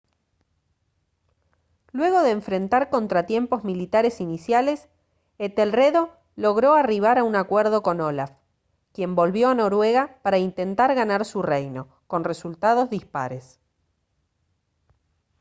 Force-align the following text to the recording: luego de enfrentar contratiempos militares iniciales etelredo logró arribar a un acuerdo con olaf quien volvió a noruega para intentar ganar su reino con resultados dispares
luego 1.91 2.23
de 2.23 2.31
enfrentar 2.31 2.89
contratiempos 2.89 3.63
militares 3.63 4.19
iniciales 4.19 4.89
etelredo 5.37 6.09
logró 6.35 6.73
arribar 6.73 7.19
a 7.19 7.23
un 7.23 7.35
acuerdo 7.35 7.83
con 7.83 8.01
olaf 8.01 8.31
quien 8.93 9.13
volvió 9.13 9.49
a 9.49 9.53
noruega 9.53 10.17
para 10.23 10.39
intentar 10.39 10.95
ganar 10.95 11.23
su 11.23 11.43
reino 11.43 11.87
con 12.07 12.23
resultados 12.23 12.89
dispares 12.89 13.59